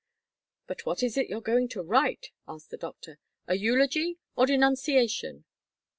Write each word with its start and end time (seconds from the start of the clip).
"But 0.65 0.83
what 0.83 1.03
is 1.03 1.15
it 1.15 1.29
you're 1.29 1.41
going 1.43 1.67
to 1.69 1.83
write," 1.83 2.31
asked 2.47 2.71
the 2.71 2.77
doctor, 2.77 3.19
"a 3.45 3.55
eulogy 3.55 4.17
or 4.35 4.47
denunciation?" 4.47 5.45